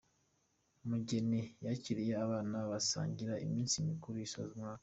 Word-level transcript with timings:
Mujyeni 0.87 1.41
yakiriye 1.65 2.13
abana 2.25 2.57
basangira 2.71 3.33
iminsi 3.45 3.75
mikuru 3.89 4.15
isoza 4.25 4.51
umwaka 4.55 4.79